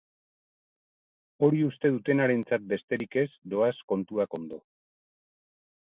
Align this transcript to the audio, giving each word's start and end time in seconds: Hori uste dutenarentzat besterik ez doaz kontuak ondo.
Hori 1.47 1.61
uste 1.67 1.91
dutenarentzat 1.97 2.67
besterik 2.73 3.21
ez 3.25 3.29
doaz 3.55 3.73
kontuak 3.93 4.39
ondo. 4.43 4.65